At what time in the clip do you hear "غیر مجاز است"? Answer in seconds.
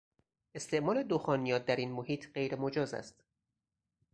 2.33-3.23